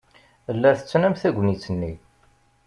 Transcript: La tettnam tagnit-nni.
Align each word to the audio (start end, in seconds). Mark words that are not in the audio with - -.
La 0.59 0.71
tettnam 0.77 1.13
tagnit-nni. 1.21 1.93